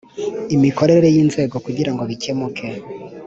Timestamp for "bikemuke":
2.09-2.67